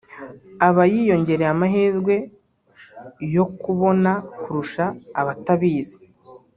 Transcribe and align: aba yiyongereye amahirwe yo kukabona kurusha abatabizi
aba 0.67 0.83
yiyongereye 0.91 1.51
amahirwe 1.55 2.15
yo 3.35 3.43
kukabona 3.51 4.11
kurusha 4.39 4.85
abatabizi 5.19 5.97